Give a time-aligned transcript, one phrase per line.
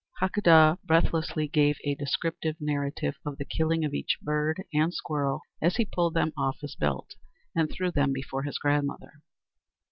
[0.19, 5.75] Hakadah breathlessly gave a descriptive narrative of the killing of each bird and squirrel as
[5.75, 7.13] he pulled them off his belt
[7.55, 9.21] and threw them before his grandmother.